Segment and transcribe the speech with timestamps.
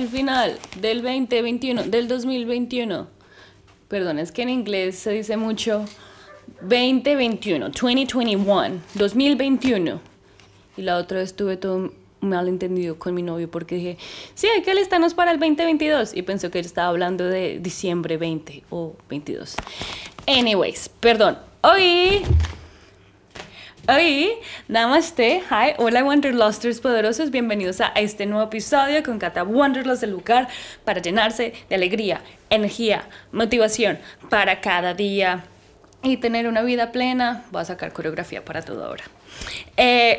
[0.00, 3.06] el final del 2021, del 2021.
[3.88, 5.84] Perdón, es que en inglés se dice mucho
[6.62, 10.00] 2021, 2021, 2021.
[10.76, 13.98] Y la otra vez tuve todo malentendido con mi novio porque dije,
[14.34, 16.14] sí, hay que alistarnos para el 2022.
[16.14, 19.56] Y pensó que él estaba hablando de diciembre 20 o 22.
[20.26, 21.38] Anyways, perdón.
[21.62, 22.22] Hoy
[23.92, 24.30] Hoy,
[24.68, 30.46] namaste, hi, hola Wanderlusters poderosos, bienvenidos a este nuevo episodio con Cata Wanderlust del lugar
[30.84, 35.44] para llenarse de alegría, energía, motivación para cada día
[36.04, 37.44] y tener una vida plena.
[37.50, 39.02] Voy a sacar coreografía para todo ahora.
[39.76, 40.18] Eh,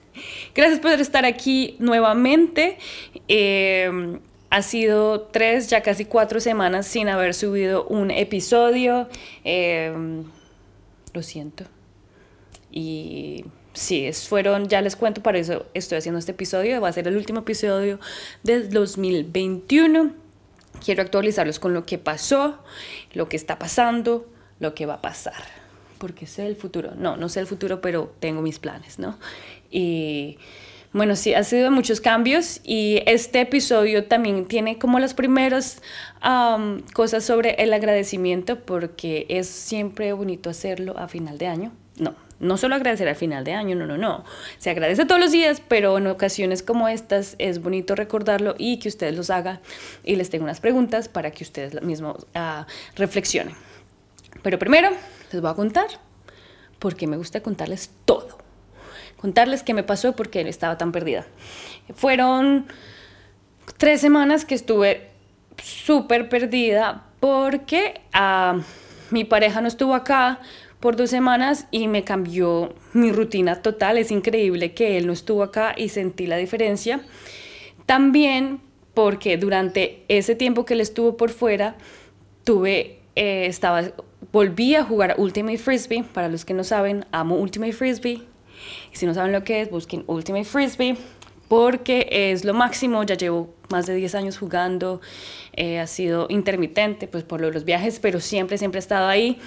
[0.54, 2.78] gracias por estar aquí nuevamente.
[3.26, 9.08] Eh, ha sido tres, ya casi cuatro semanas sin haber subido un episodio.
[9.42, 10.22] Eh,
[11.12, 11.64] lo siento.
[12.70, 17.08] Y sí, fueron, ya les cuento, para eso estoy haciendo este episodio, va a ser
[17.08, 17.98] el último episodio
[18.42, 20.12] del 2021.
[20.84, 22.58] Quiero actualizarlos con lo que pasó,
[23.12, 24.28] lo que está pasando,
[24.60, 25.42] lo que va a pasar.
[25.98, 26.92] Porque sé el futuro.
[26.94, 29.18] No, no sé el futuro, pero tengo mis planes, ¿no?
[29.70, 30.38] Y
[30.92, 35.82] bueno, sí, ha sido muchos cambios y este episodio también tiene como las primeras
[36.94, 41.72] cosas sobre el agradecimiento porque es siempre bonito hacerlo a final de año.
[41.98, 44.24] No, no solo agradecer al final de año, no, no, no.
[44.58, 48.88] Se agradece todos los días, pero en ocasiones como estas es bonito recordarlo y que
[48.88, 49.60] ustedes los hagan.
[50.04, 52.64] Y les tengo unas preguntas para que ustedes mismos uh,
[52.96, 53.54] reflexionen.
[54.42, 54.90] Pero primero
[55.32, 55.86] les voy a contar,
[56.78, 58.38] porque me gusta contarles todo.
[59.16, 61.26] Contarles qué me pasó porque estaba tan perdida.
[61.94, 62.66] Fueron
[63.78, 65.10] tres semanas que estuve
[65.62, 68.60] súper perdida porque uh,
[69.10, 70.40] mi pareja no estuvo acá
[70.80, 73.98] por dos semanas y me cambió mi rutina total.
[73.98, 77.02] Es increíble que él no estuvo acá y sentí la diferencia.
[77.86, 78.60] También
[78.94, 81.76] porque durante ese tiempo que él estuvo por fuera,
[82.44, 83.82] tuve, eh, estaba,
[84.32, 86.02] volví a jugar Ultimate Frisbee.
[86.02, 88.22] Para los que no saben, amo Ultimate Frisbee.
[88.92, 90.96] Y si no saben lo que es, busquen Ultimate Frisbee
[91.48, 95.00] porque es lo máximo, ya llevo más de 10 años jugando,
[95.54, 99.38] eh, ha sido intermitente pues por los viajes, pero siempre, siempre he estado ahí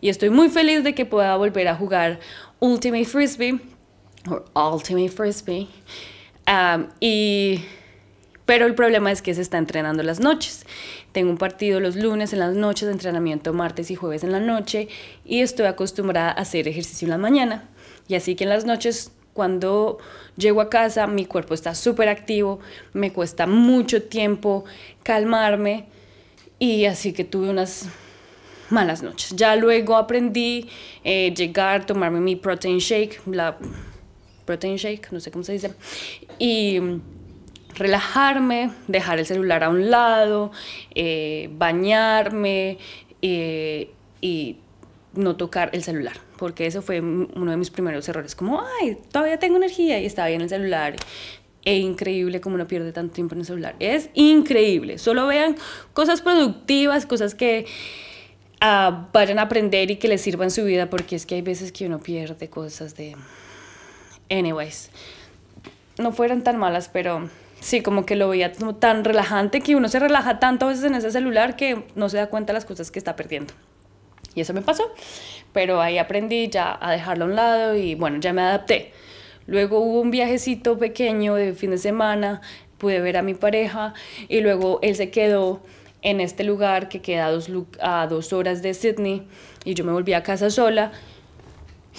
[0.00, 2.20] y estoy muy feliz de que pueda volver a jugar
[2.58, 3.60] Ultimate Frisbee
[4.52, 5.68] o Ultimate Frisbee.
[6.98, 7.64] y,
[8.46, 10.66] pero el problema es que se está entrenando las noches.
[11.12, 14.88] Tengo un partido los lunes en las noches, entrenamiento martes y jueves en la noche
[15.24, 17.68] y estoy acostumbrada a hacer ejercicio en la mañana.
[18.08, 19.96] Y así que en las noches cuando
[20.36, 22.60] llego a casa mi cuerpo está súper activo,
[22.92, 24.66] me cuesta mucho tiempo
[25.02, 25.86] calmarme
[26.58, 27.88] y así que tuve unas
[28.68, 29.34] malas noches.
[29.34, 30.68] Ya luego aprendí
[31.04, 33.56] eh, llegar, tomarme mi protein shake, la
[34.44, 35.72] protein shake, no sé cómo se dice,
[36.38, 36.78] y
[37.76, 40.52] relajarme, dejar el celular a un lado,
[40.94, 42.76] eh, bañarme
[43.22, 43.90] eh,
[44.20, 44.58] y
[45.14, 49.38] no tocar el celular, porque eso fue uno de mis primeros errores, como, ay, todavía
[49.38, 50.96] tengo energía y estaba bien el celular.
[51.64, 53.76] Es increíble como uno pierde tanto tiempo en el celular.
[53.80, 54.98] Es increíble.
[54.98, 55.56] Solo vean
[55.92, 57.66] cosas productivas, cosas que
[58.60, 61.86] vayan a aprender y que les sirvan su vida, porque es que hay veces que
[61.86, 63.16] uno pierde cosas de...
[64.30, 64.90] Anyways,
[65.98, 67.28] no fueron tan malas, pero
[67.60, 70.94] sí, como que lo veía tan relajante que uno se relaja tanto a veces en
[70.94, 73.52] ese celular que no se da cuenta de las cosas que está perdiendo.
[74.34, 74.92] Y eso me pasó,
[75.52, 78.92] pero ahí aprendí ya a dejarlo a un lado y bueno, ya me adapté.
[79.46, 82.40] Luego hubo un viajecito pequeño de fin de semana,
[82.78, 83.94] pude ver a mi pareja
[84.28, 85.60] y luego él se quedó
[86.02, 87.30] en este lugar que queda
[87.80, 89.26] a dos, horas de Sydney
[89.64, 90.92] y yo me volví a casa sola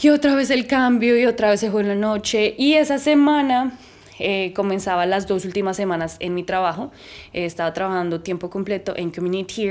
[0.02, 2.98] y otra vez el cambio y otra vez se fue en la noche y esa
[2.98, 3.78] semana
[4.18, 6.92] eh, comenzaba las dos últimas semanas en mi trabajo.
[7.34, 9.70] Estaba trabajando tiempo completo en Community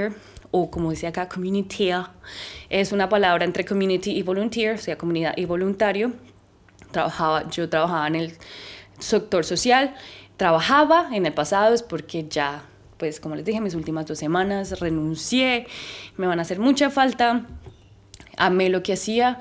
[0.51, 1.91] o como dice acá, Community
[2.69, 6.13] Es una palabra entre community y volunteer, o sea, comunidad y voluntario.
[6.91, 8.39] Trabajaba, yo trabajaba en el
[8.99, 9.95] sector social.
[10.37, 12.65] Trabajaba en el pasado es porque ya
[13.01, 15.67] pues como les dije, mis últimas dos semanas renuncié,
[16.19, 17.47] me van a hacer mucha falta,
[18.37, 19.41] amé lo que hacía,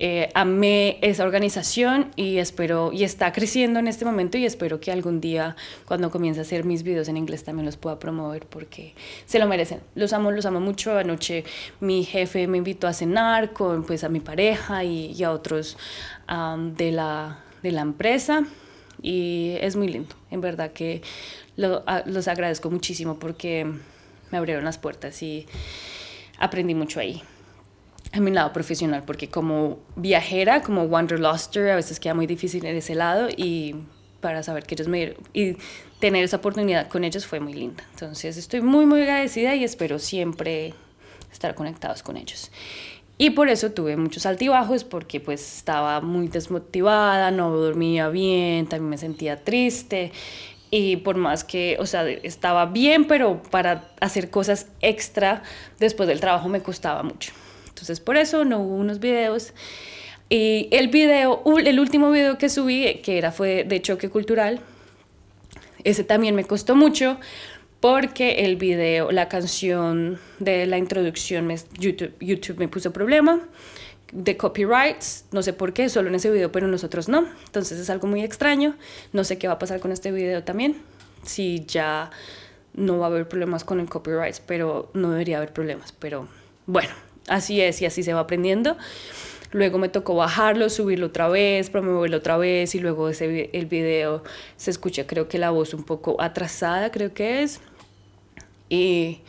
[0.00, 4.92] eh, amé esa organización y espero, y está creciendo en este momento y espero que
[4.92, 5.56] algún día
[5.86, 8.94] cuando comience a hacer mis videos en inglés también los pueda promover porque
[9.26, 9.80] se lo merecen.
[9.94, 10.96] Los amo, los amo mucho.
[10.96, 11.44] Anoche
[11.80, 15.76] mi jefe me invitó a cenar con pues a mi pareja y, a otros
[16.28, 18.44] de, la, de la empresa
[19.02, 20.14] y es muy lindo.
[20.30, 21.02] En verdad que
[21.56, 23.66] los agradezco muchísimo porque
[24.30, 25.46] me abrieron las puertas y
[26.38, 27.22] aprendí mucho ahí.
[28.12, 32.76] En mi lado profesional, porque como viajera, como wanderluster, a veces queda muy difícil en
[32.76, 33.76] ese lado y
[34.20, 35.16] para saber que ellos me dieron.
[35.32, 35.56] Y
[36.00, 37.84] tener esa oportunidad con ellos fue muy linda.
[37.92, 40.74] Entonces estoy muy, muy agradecida y espero siempre
[41.30, 42.50] estar conectados con ellos.
[43.18, 48.90] Y por eso tuve muchos altibajos porque pues estaba muy desmotivada, no dormía bien, también
[48.90, 50.12] me sentía triste
[50.70, 55.42] y por más que, o sea, estaba bien, pero para hacer cosas extra
[55.80, 57.32] después del trabajo me costaba mucho.
[57.78, 59.52] Entonces por eso no hubo unos videos.
[60.28, 64.60] Y el video, el último video que subí, que era fue de choque cultural,
[65.84, 67.18] ese también me costó mucho
[67.80, 71.48] porque el video, la canción de la introducción,
[71.78, 73.40] YouTube, YouTube me puso problema
[74.12, 77.26] de copyrights, no sé por qué, solo en ese video, pero nosotros no.
[77.46, 78.76] Entonces es algo muy extraño.
[79.12, 80.76] No sé qué va a pasar con este video también.
[81.22, 82.10] Si ya
[82.74, 85.92] no va a haber problemas con el copyrights, pero no debería haber problemas.
[85.92, 86.28] Pero
[86.66, 86.90] bueno,
[87.28, 88.76] así es y así se va aprendiendo.
[89.52, 94.22] Luego me tocó bajarlo, subirlo otra vez, promoverlo otra vez y luego ese, el video
[94.56, 97.60] se escucha creo que la voz un poco atrasada, creo que es.
[98.68, 99.20] Y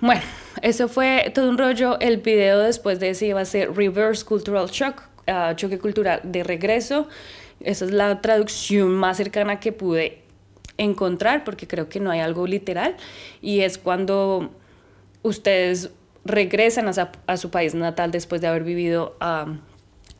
[0.00, 0.22] bueno,
[0.60, 1.98] eso fue todo un rollo.
[2.00, 6.42] El video después de ese iba a ser Reverse Cultural Shock, uh, choque cultural de
[6.42, 7.08] regreso.
[7.60, 10.22] Esa es la traducción más cercana que pude
[10.76, 12.96] encontrar porque creo que no hay algo literal
[13.40, 14.50] y es cuando
[15.22, 15.90] ustedes
[16.24, 19.16] regresan a, su país natal después de haber vivido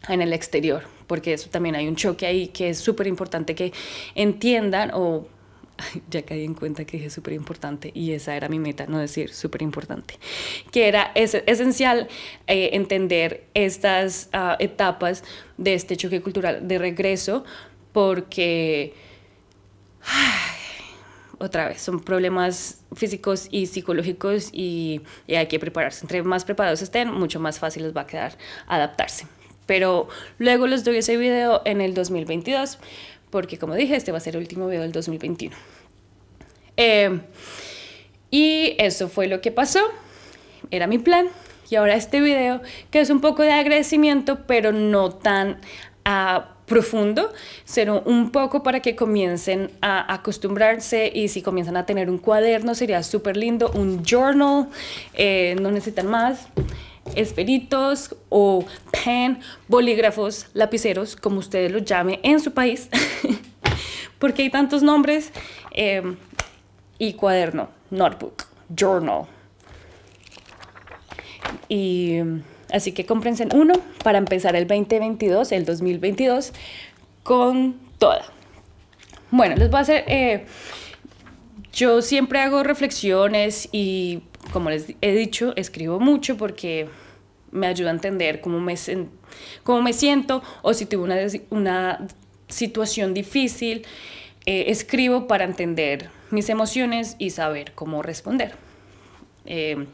[0.08, 3.72] en el exterior, porque eso también hay un choque ahí que es súper importante que
[4.14, 5.26] entiendan o
[6.08, 9.32] ya caí en cuenta que es súper importante y esa era mi meta, no decir
[9.32, 10.18] súper importante,
[10.70, 12.08] que era es, esencial
[12.46, 15.24] eh, entender estas ah, etapas
[15.56, 17.44] de este choque cultural de regreso
[17.92, 18.94] porque
[21.38, 26.04] otra vez, son problemas físicos y psicológicos y, hay que prepararse.
[26.04, 28.36] Entre más preparados estén, mucho más fácil les va a quedar
[28.66, 29.26] adaptarse.
[29.66, 30.08] Pero
[30.38, 32.78] luego les doy ese video en el 2022,
[33.30, 35.56] porque como dije, este va a ser el último video del 2021.
[36.76, 37.20] Eh,
[38.30, 39.80] y eso fue lo que pasó,
[40.70, 41.28] era mi plan.
[41.70, 42.60] Y ahora este video,
[42.90, 45.60] que es un poco de agradecimiento, pero no tan
[46.04, 47.32] a profundo,
[47.64, 52.74] sino un poco para que comiencen a acostumbrarse y si comienzan a tener un cuaderno
[52.74, 54.68] sería súper lindo, un journal,
[55.14, 56.48] eh, no necesitan más,
[57.14, 58.64] esperitos o
[59.04, 62.88] pen, bolígrafos, lapiceros, como ustedes los llamen en su país,
[64.18, 65.30] porque hay tantos nombres,
[65.72, 66.02] eh,
[66.98, 68.44] y cuaderno, notebook,
[68.74, 69.26] journal.
[71.68, 72.20] Y
[72.74, 76.52] Así que cómprense uno para empezar el 2022, el 2022,
[77.22, 78.24] con toda.
[79.30, 80.04] Bueno, les voy a hacer...
[80.08, 80.44] Eh,
[81.72, 84.22] yo siempre hago reflexiones y,
[84.52, 86.88] como les he dicho, escribo mucho porque
[87.52, 91.16] me ayuda a entender cómo me, siento o si tuve una,
[91.50, 92.06] una
[92.48, 93.86] situación difícil.
[94.46, 98.56] Eh, escribo para entender mis emociones y saber cómo responder.
[99.46, 99.86] Eh,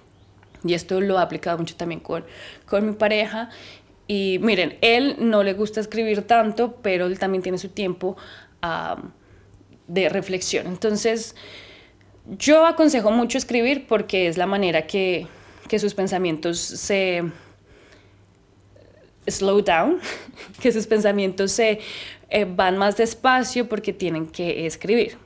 [0.64, 2.24] y esto lo he aplicado mucho también con,
[2.66, 3.50] con mi pareja.
[4.06, 8.16] Y miren, él no le gusta escribir tanto, pero él también tiene su tiempo
[9.86, 10.66] de reflexión.
[10.66, 11.34] Entonces,
[12.38, 15.26] yo aconsejo mucho escribir porque es la manera que,
[15.68, 17.24] que sus pensamientos se
[19.26, 19.98] slow down,
[20.60, 21.80] que sus pensamientos se
[22.28, 25.16] eh, van más despacio porque tienen que escribir.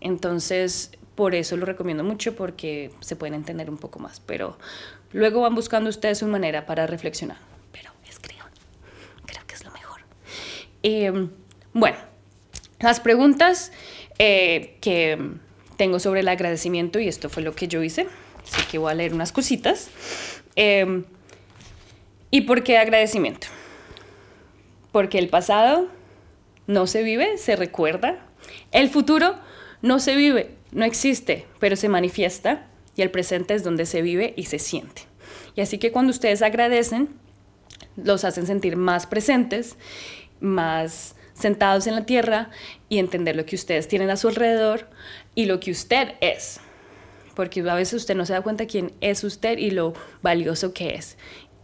[0.00, 4.58] Entonces, por eso lo recomiendo mucho porque se pueden entender un poco más, pero
[5.12, 7.38] luego van buscando ustedes su manera para reflexionar.
[7.72, 8.48] Pero escriban,
[9.26, 10.00] creo que es lo mejor.
[10.82, 11.30] Em,
[11.72, 11.96] bueno,
[12.80, 13.72] las preguntas
[14.18, 15.18] eh, que
[15.76, 18.06] tengo sobre el agradecimiento, y esto fue lo que yo hice,
[18.44, 19.90] así que voy a leer unas cositas.
[20.56, 21.04] Em,
[22.30, 23.46] ¿Y por qué agradecimiento?
[24.90, 25.88] Porque el pasado
[26.66, 28.26] no se vive, se recuerda.
[28.72, 29.36] El futuro
[29.82, 32.66] no se vive, no existe, pero se manifiesta
[32.96, 35.02] y el presente es donde se vive y se siente.
[35.56, 37.08] Y así que cuando ustedes agradecen,
[37.96, 39.76] los hacen sentir más presentes,
[40.40, 42.50] más sentados en la tierra
[42.88, 44.88] y entender lo que ustedes tienen a su alrededor
[45.34, 46.60] y lo que usted es.
[47.34, 50.94] Porque a veces usted no se da cuenta quién es usted y lo valioso que
[50.94, 51.16] es.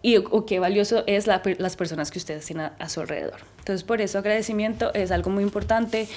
[0.02, 3.40] Y o qué valioso es las personas que ustedes tienen a su alrededor.
[3.58, 6.08] Entonces, por eso agradecimiento es algo muy importante.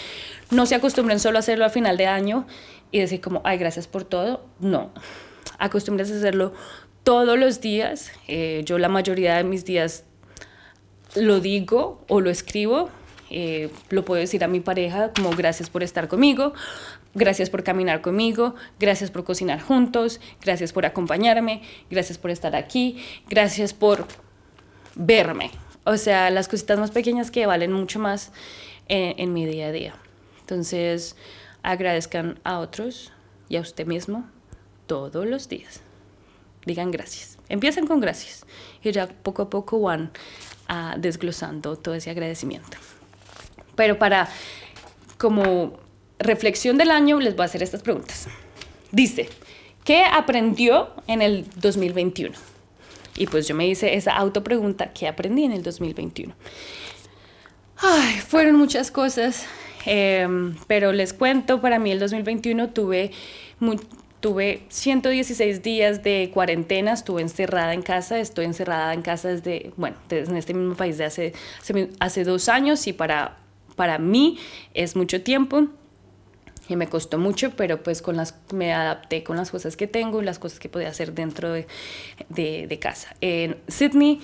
[0.52, 2.48] No se acostumbren solo a hacerlo a final de año
[2.92, 4.46] y decir como, ay, gracias por todo.
[4.60, 4.92] No,
[5.60, 6.54] acostúmbrense a hacerlo
[7.04, 8.12] todos los días.
[8.28, 10.06] Eh, yo la mayoría de mis días
[11.16, 12.90] lo digo o lo escribo.
[13.30, 16.54] Eh, lo puedo decir a mi pareja como gracias por estar conmigo,
[17.14, 23.04] gracias por caminar conmigo, gracias por cocinar juntos, gracias por acompañarme, gracias por estar aquí,
[23.30, 24.08] gracias por
[24.96, 25.52] verme.
[25.86, 28.32] O sea, las cositas más pequeñas que valen mucho más
[28.88, 29.96] en, en mi día a día.
[30.42, 31.16] Entonces,
[31.62, 33.12] agradezcan a otros
[33.50, 34.30] y a usted mismo
[34.88, 35.82] todos los días.
[36.66, 37.38] Digan gracias.
[37.50, 38.46] Empiecen con gracias
[38.82, 40.12] y ya poco a poco van
[40.68, 42.78] ah, desglosando todo ese agradecimiento.
[43.76, 44.30] Pero para
[45.18, 45.78] como
[46.24, 48.28] reflexión del año les voy a hacer estas preguntas.
[48.92, 49.30] Dice,
[49.84, 52.36] ¿qué aprendió en el 2021?
[53.18, 56.34] Y pues yo me hice esa autopregunta, ¿qué aprendí en el 2021?
[57.78, 59.46] Ay, fueron muchas cosas,
[59.86, 63.12] em, pero les cuento, para mí el 2021 tuve,
[64.20, 69.98] tuve 116 días de cuarentena, estuve encerrada en casa, estoy encerrada en casa desde, bueno,
[70.10, 71.34] desde este mismo país de hace,
[72.00, 73.38] hace, dos años y para,
[73.76, 74.40] para mí
[74.74, 75.68] es mucho tiempo
[76.70, 80.22] y me costó mucho, pero pues con las, me adapté con las cosas que tengo
[80.22, 81.68] y las cosas que podía hacer dentro de,
[82.30, 83.16] de, de casa.
[83.22, 84.22] En Sydney,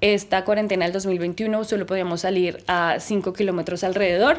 [0.00, 4.38] esta cuarentena del 2021 solo podíamos salir a 5 kilómetros alrededor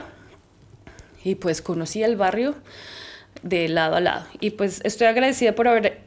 [1.23, 2.55] y pues conocí el barrio
[3.43, 4.25] de lado a lado.
[4.39, 5.99] Y pues estoy agradecida por haber,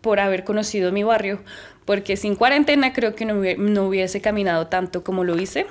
[0.00, 1.42] por haber conocido mi barrio,
[1.84, 5.66] porque sin cuarentena creo que no, no hubiese caminado tanto como lo hice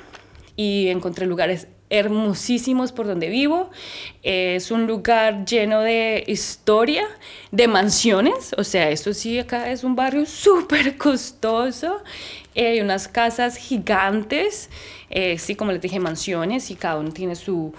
[0.56, 3.70] y encontré lugares hermosísimos por donde vivo.
[4.24, 7.08] Es un lugar lleno de historia,
[7.52, 8.54] de mansiones.
[8.58, 12.04] O sea, esto sí, acá es un barrio súper costoso.
[12.56, 14.70] Eh, hay unas casas gigantes,
[15.10, 17.74] eh, sí, como les dije, mansiones y cada uno tiene su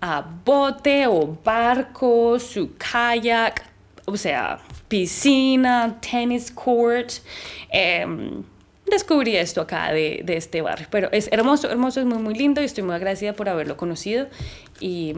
[0.00, 3.64] ah, bote o barco, su kayak,
[4.04, 7.12] o sea, piscina, tennis court.
[7.70, 8.44] Em,
[8.90, 10.86] descubrí esto acá de, de, este barrio.
[10.90, 14.26] Pero es hermoso, hermoso, es muy, muy lindo y estoy muy agradecida por haberlo conocido.
[14.80, 15.14] Y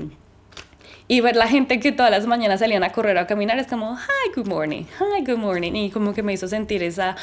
[1.12, 3.66] y ver la gente que todas las mañanas salían a correr o a caminar es
[3.66, 5.72] como, hi, good morning, hi, good morning.
[5.74, 7.16] Y como que me hizo sentir esa,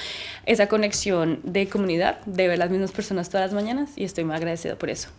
[0.45, 4.35] esa conexión de comunidad, de ver las mismas personas todas las mañanas y estoy muy
[4.35, 5.09] agradecida por eso.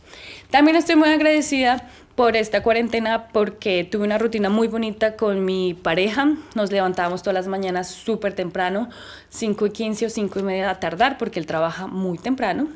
[0.51, 1.89] También estoy muy agradecida
[2.21, 6.35] por esta cuarentena porque tuve una rutina muy bonita con mi pareja.
[6.55, 8.91] Nos levantábamos todas las mañanas súper temprano,
[9.31, 12.69] 5 y 15 o 5 y media a tardar porque él trabaja muy temprano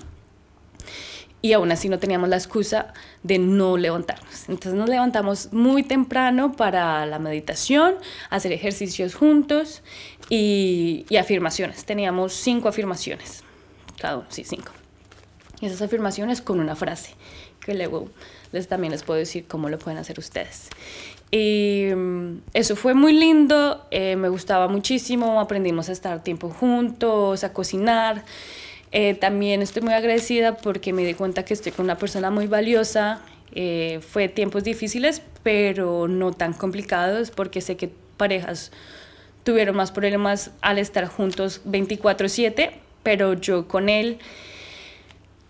[1.43, 4.49] y aún así no teníamos la excusa de no levantarnos.
[4.49, 7.97] Entonces nos levantamos muy temprano para la meditación,
[8.31, 9.83] hacer ejercicios juntos
[10.31, 11.85] y, afirmaciones.
[11.85, 13.45] Teníamos cinco afirmaciones,
[14.01, 14.73] cada uno, sí, cinco.
[15.61, 17.15] Y esas afirmaciones con una frase,
[17.65, 18.09] que luego
[18.53, 20.69] les, también les puedo decir cómo lo pueden hacer ustedes.
[21.31, 27.43] Y mm, eso fue muy lindo, eh, me gustaba muchísimo, aprendimos a estar tiempo juntos,
[27.43, 28.25] a cocinar.
[28.93, 32.47] Eh, también estoy muy agradecida porque me di cuenta que estoy con una persona muy
[32.47, 33.23] valiosa.
[33.53, 38.71] Eh, fue tiempos difíciles, pero no tan complicados porque sé que parejas
[39.43, 42.71] tuvieron más problemas al estar juntos 24/7,
[43.03, 44.19] pero yo con él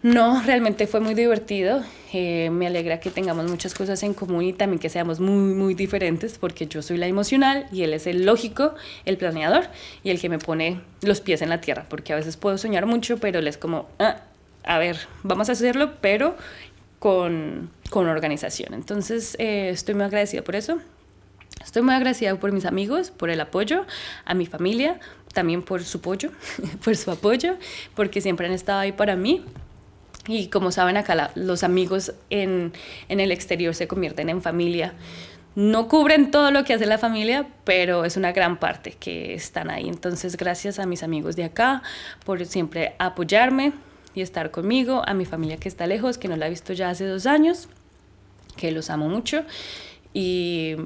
[0.05, 1.83] no, realmente fue muy divertido.
[2.13, 5.73] Eh, me alegra que tengamos muchas cosas en común y también que seamos muy, muy
[5.73, 8.75] diferentes, porque yo soy la emocional y él es el lógico,
[9.07, 9.65] el planeador
[10.03, 12.85] y el que me pone los pies en la tierra, porque a veces puedo soñar
[12.85, 14.21] mucho, pero él es como, ah,
[14.63, 16.37] a ver, vamos a hacerlo, pero
[16.99, 18.75] con, con organización.
[18.75, 20.81] Entonces, eh, estoy muy agradecida por eso.
[21.65, 23.87] Estoy muy agradecida por mis amigos, por el apoyo,
[24.27, 25.01] a mi familia,
[25.33, 26.31] también por su apoyo,
[26.85, 27.57] por su apoyo,
[27.95, 29.43] porque siempre han estado ahí para mí.
[30.27, 32.73] Y como saben acá, los amigos en,
[33.09, 34.95] en el exterior se convierten en familia.
[35.55, 39.71] No cubren todo lo que hace la familia, pero es una gran parte que están
[39.71, 39.89] ahí.
[39.89, 41.83] Entonces, gracias a mis amigos de acá
[42.25, 43.73] por siempre apoyarme
[44.15, 46.91] y estar conmigo, a mi familia que está lejos, que no la he visto ya
[46.91, 47.69] hace dos años,
[48.57, 49.45] que los amo mucho
[50.15, 50.77] y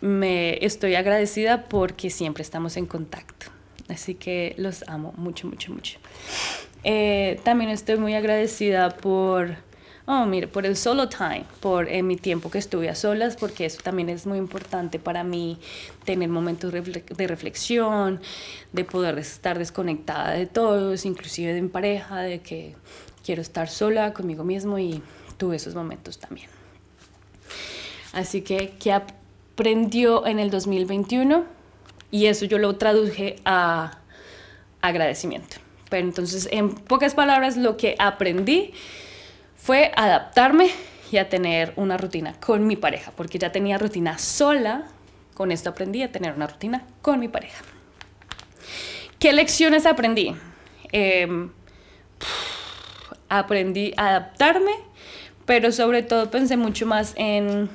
[0.00, 3.55] me estoy agradecida porque siempre estamos en contacto.
[3.88, 5.98] Así que los amo mucho, mucho, mucho.
[6.82, 9.56] Eh, también estoy muy agradecida por,
[10.06, 13.64] oh, mire, por el solo time, por eh, mi tiempo que estuve a solas, porque
[13.64, 15.58] eso también es muy importante para mí,
[16.04, 18.20] tener momentos de reflexión,
[18.72, 22.74] de poder estar desconectada de todos, inclusive de mi pareja, de que
[23.24, 25.02] quiero estar sola conmigo mismo y
[25.36, 26.48] tuve esos momentos también.
[28.12, 31.55] Así que, ¿qué aprendió en el 2021?
[32.10, 33.98] Y eso yo lo traduje a
[34.80, 35.56] agradecimiento.
[35.88, 38.72] Pero entonces, en pocas palabras, lo que aprendí
[39.56, 40.70] fue adaptarme
[41.10, 44.86] y a tener una rutina con mi pareja, porque ya tenía rutina sola,
[45.34, 47.62] con esto aprendí a tener una rutina con mi pareja.
[49.18, 50.34] ¿Qué lecciones aprendí?
[50.92, 51.50] Em,
[53.28, 54.72] aprendí a adaptarme,
[55.44, 57.70] pero sobre todo pensé mucho más en,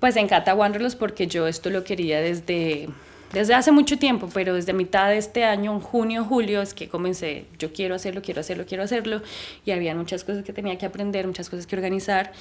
[0.00, 0.56] pues en Cata
[0.98, 2.88] porque yo esto lo quería desde
[3.32, 6.88] desde hace mucho tiempo, pero desde mitad de este año, en junio, julio, es que
[6.88, 9.20] comencé, yo quiero hacerlo, quiero hacerlo, quiero hacerlo,
[9.66, 12.32] y había muchas cosas que tenía que aprender, muchas cosas que organizar.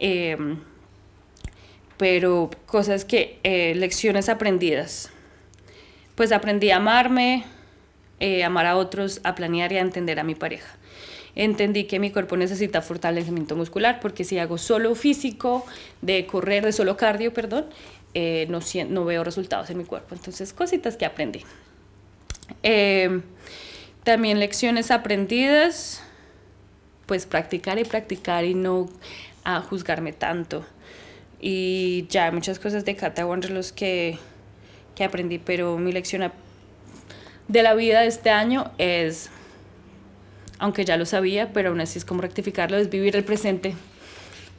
[0.00, 0.58] Em,
[1.96, 5.10] pero cosas que, eh, lecciones aprendidas.
[6.16, 7.44] Pues aprendí a amarme,
[8.18, 10.76] eh, amar a otros, a planear y a entender a mi pareja.
[11.34, 15.64] Entendí que mi cuerpo necesita fortalecimiento muscular porque si hago solo físico,
[16.02, 17.66] de correr, de solo cardio, perdón,
[18.14, 20.14] eh, no, no veo resultados en mi cuerpo.
[20.14, 21.44] Entonces, cositas que aprendí.
[24.04, 26.02] también lecciones aprendidas,
[27.06, 28.88] pues practicar y practicar y no
[29.44, 30.64] a juzgarme tanto.
[31.40, 34.18] Y ya, muchas cosas de Cata Wanderlos que,
[34.94, 36.30] que aprendí, pero mi lección
[37.48, 39.30] de la vida de este año es,
[40.62, 43.74] aunque ya lo sabía, pero aún así es como rectificarlo, es vivir el presente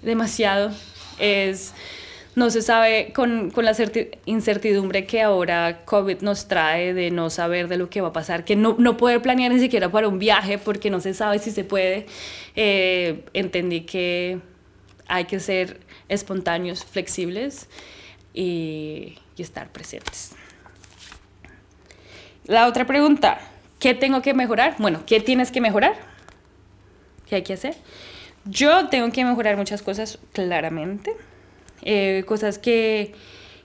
[0.01, 0.73] demasiado.
[1.17, 1.73] Es,
[2.35, 3.73] no se sabe con, con la
[4.25, 8.43] incertidumbre que ahora COVID nos trae de no saber de lo que va a pasar,
[8.43, 11.51] que no, no poder planear ni siquiera para un viaje porque no se sabe si
[11.51, 12.05] se puede.
[12.57, 14.39] Eh, entendí que
[15.07, 15.79] hay que ser
[16.09, 17.69] espontáneos, flexibles
[18.33, 20.35] y, estar presentes.
[22.45, 23.39] La otra pregunta,
[23.83, 24.75] ¿qué tengo que mejorar?
[24.79, 25.95] Bueno, ¿qué tienes que mejorar?
[27.27, 27.75] ¿Qué hay que hacer?
[28.45, 31.11] Yo tengo que mejorar muchas cosas claramente.
[31.81, 33.11] Eh, cosas que,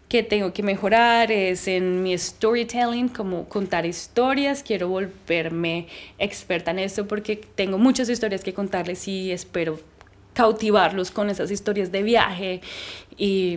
[0.08, 4.64] que tengo que mejorar es en mi storytelling, como contar historias.
[4.64, 5.86] Quiero volverme
[6.18, 9.78] experta en eso porque tengo muchas historias que contarles y espero
[10.34, 12.60] cautivarlos con esas historias de viaje
[13.16, 13.56] y,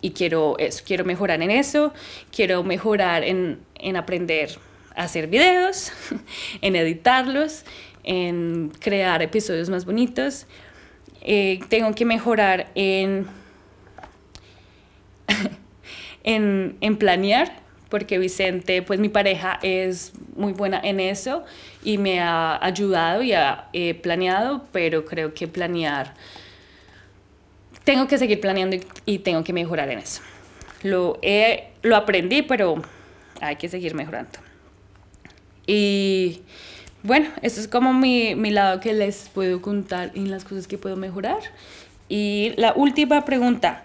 [0.00, 1.92] y quiero eso, quiero mejorar en eso,
[2.34, 4.58] quiero mejorar en, en aprender
[4.96, 5.92] hacer videos,
[6.60, 7.64] en editarlos,
[8.02, 10.46] en crear episodios más bonitos.
[11.22, 13.26] Eh, tengo que mejorar en,
[16.24, 21.44] en, en planear porque Vicente, pues mi pareja es muy buena en eso
[21.84, 23.68] y me ha ayudado y ha
[24.02, 26.14] planeado, pero creo que planear,
[27.86, 30.20] tengo que seguir planeando y, tengo que mejorar en eso.
[30.82, 32.82] Lo, he, lo aprendí, pero
[33.40, 34.40] hay que seguir mejorando.
[35.66, 36.42] Y
[37.02, 40.78] bueno, eso es como mi, mi lado que les puedo contar y las cosas que
[40.78, 41.38] puedo mejorar.
[42.08, 43.84] Y la última pregunta,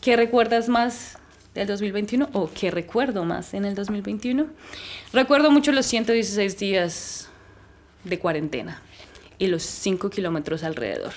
[0.00, 1.18] ¿qué recuerdas más
[1.54, 4.46] del 2021 o qué recuerdo más en el 2021.
[5.12, 7.28] Recuerdo mucho los 116 días
[8.04, 8.82] de cuarentena
[9.38, 11.12] y los 5 kilómetros alrededor.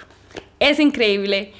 [0.60, 1.54] Es increíble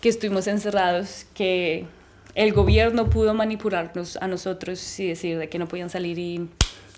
[0.00, 1.86] que estuvimos encerrados, que
[2.34, 6.48] el gobierno pudo manipularnos a nosotros y decir de que no podían salir y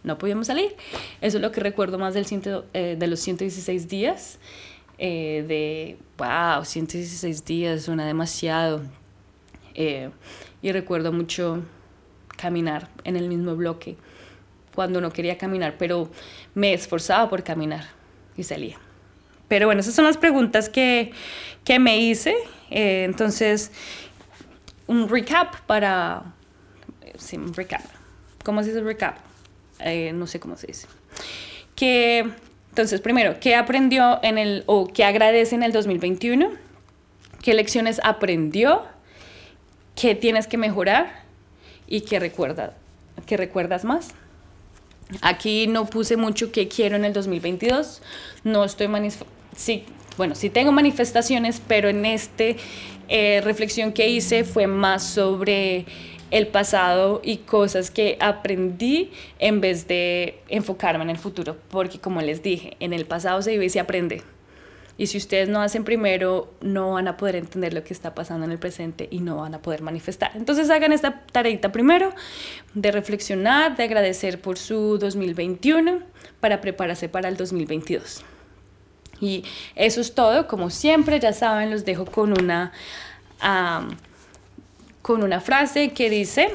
[0.04, 0.74] no podíamos salir.
[1.20, 4.38] Eso es lo que recuerdo más del ciento, eh, de los 116 días.
[4.98, 8.82] Eh, de, wow, 116 días, suena demasiado.
[9.74, 10.10] Eh,
[10.60, 11.62] y recuerdo mucho
[12.36, 13.96] caminar en el mismo bloque
[14.74, 16.10] cuando no quería caminar, pero
[16.54, 17.84] me esforzaba por caminar
[18.36, 18.78] y salía.
[19.48, 21.12] Pero bueno, esas son las preguntas que,
[21.64, 22.34] que me hice.
[22.70, 23.70] Entonces,
[24.86, 26.22] un recap para...
[27.18, 27.82] Sí, un recap.
[28.44, 29.31] ¿Cómo se dice recap?
[29.84, 30.86] Eh, no sé cómo se dice.
[31.74, 32.30] Que,
[32.70, 36.50] entonces, primero, ¿qué aprendió en el, o qué agradece en el 2021?
[37.42, 38.82] ¿Qué lecciones aprendió?
[39.94, 41.22] qué tienes que mejorar
[41.86, 42.74] y qué, recuerda,
[43.26, 44.10] qué recuerdas más.
[45.20, 48.00] Aquí no puse mucho qué quiero en el 2022.
[48.44, 48.88] No estoy
[49.54, 49.84] sí,
[50.16, 52.56] bueno, sí tengo manifestaciones, pero en este
[53.08, 55.84] eh, reflexión que hice fue más sobre
[56.32, 62.22] el pasado y cosas que aprendí en vez de enfocarme en el futuro, porque como
[62.22, 64.22] les dije, en el pasado se vive y se aprende.
[64.96, 68.46] Y si ustedes no hacen primero, no van a poder entender lo que está pasando
[68.46, 70.32] en el presente y no van a poder manifestar.
[70.34, 72.14] Entonces hagan esta tareita primero
[72.72, 76.00] de reflexionar, de agradecer por su 2021
[76.40, 78.24] para prepararse para el 2022.
[79.20, 79.44] Y
[79.76, 80.46] eso es todo.
[80.46, 82.72] Como siempre, ya saben, los dejo con una,
[85.02, 86.50] con una frase que dice,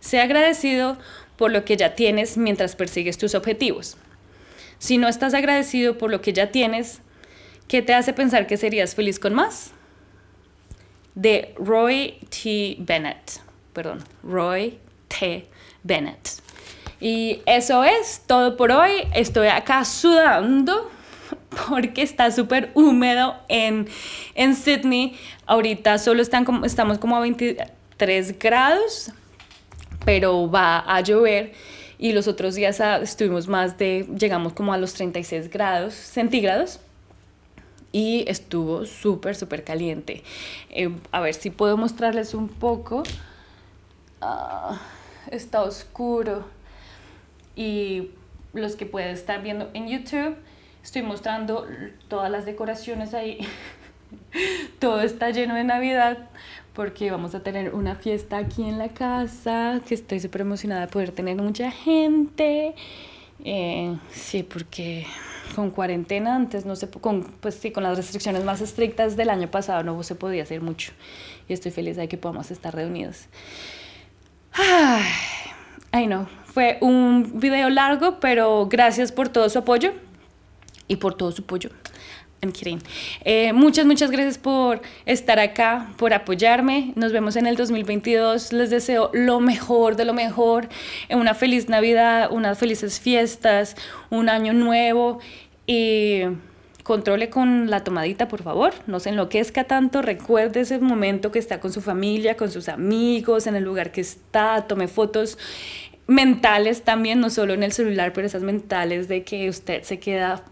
[0.00, 0.98] sea agradecido
[1.36, 3.96] por lo que ya tienes mientras persigues tus objetivos.
[4.78, 7.02] Si no estás agradecido por lo que ya tienes,
[7.72, 9.72] ¿Qué te hace pensar que serías feliz con más?
[11.14, 12.76] De Roy T.
[12.78, 13.40] Bennett.
[13.72, 15.48] Perdón, Roy T.
[15.82, 16.28] Bennett.
[17.00, 19.08] Y eso es todo por hoy.
[19.14, 20.90] Estoy acá sudando
[21.68, 23.88] porque está súper húmedo en,
[24.34, 25.16] en Sydney.
[25.46, 29.12] Ahorita solo están como, estamos como a 23 grados,
[30.04, 31.52] pero va a llover.
[31.98, 36.80] Y los otros días ah, estuvimos más de, llegamos como a los 36 grados centígrados
[37.92, 40.24] y estuvo súper, súper caliente.
[40.70, 43.04] Eh, a ver si puedo mostrarles un poco.
[44.20, 44.80] Ah,
[45.30, 46.44] está oscuro.
[47.54, 48.10] Y
[48.54, 50.36] los que pueden estar viendo en YouTube,
[50.82, 51.66] estoy mostrando
[52.08, 53.38] todas las decoraciones ahí.
[54.78, 56.30] Todo está lleno de Navidad
[56.72, 60.88] porque vamos a tener una fiesta aquí en la casa, que estoy súper emocionada de
[60.88, 62.74] poder tener mucha gente.
[63.44, 65.06] Eh, sí, porque
[65.54, 69.50] con cuarentena antes no se con pues sí con las restricciones más estrictas del año
[69.50, 70.92] pasado no se podía hacer mucho
[71.48, 73.26] y estoy feliz de que podamos estar reunidos
[75.92, 79.92] ay, no fue un video largo pero gracias por todo su apoyo
[80.92, 81.70] y por todo su apoyo
[82.42, 82.82] I'm kidding.
[83.24, 86.92] Eh, muchas, muchas gracias por estar acá, por apoyarme.
[86.96, 88.52] Nos vemos en el 2022.
[88.52, 90.68] Les deseo lo mejor de lo mejor.
[91.08, 93.76] Una feliz Navidad, unas felices fiestas,
[94.10, 95.20] un año nuevo.
[95.68, 96.22] Y
[96.82, 98.74] controle con la tomadita, por favor.
[98.88, 100.02] No se enloquezca tanto.
[100.02, 104.00] Recuerde ese momento que está con su familia, con sus amigos, en el lugar que
[104.00, 104.66] está.
[104.66, 105.38] Tome fotos
[106.08, 110.42] mentales también, no solo en el celular, pero esas mentales de que usted se queda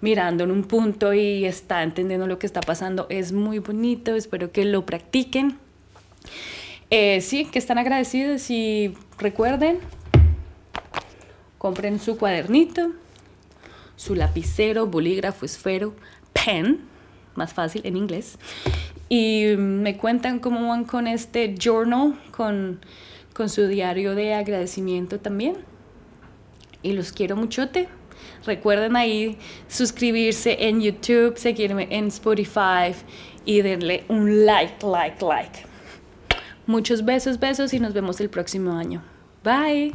[0.00, 3.06] mirando en un punto y está entendiendo lo que está pasando.
[3.10, 5.58] Es muy bonito, espero que lo practiquen.
[6.90, 9.78] Eh, sí, que están agradecidos y recuerden,
[11.58, 12.90] compren su cuadernito,
[13.94, 15.94] su lapicero, bolígrafo, esfero,
[16.32, 16.80] pen,
[17.36, 18.38] más fácil en inglés,
[19.08, 22.80] y me cuentan cómo van con este journal, con,
[23.34, 25.56] con su diario de agradecimiento también.
[26.82, 27.88] Y los quiero muchote.
[28.46, 32.94] Recuerden ahí suscribirse en YouTube, seguirme en Spotify
[33.44, 35.60] y denle un like, like, like.
[36.66, 39.02] Muchos besos, besos y nos vemos el próximo año.
[39.42, 39.92] Bye.